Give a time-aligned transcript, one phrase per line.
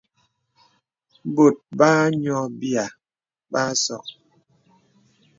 [1.35, 1.91] Bɔ̀t bā
[2.21, 2.85] nyɔ byə̂
[3.51, 4.05] bə a sɔk.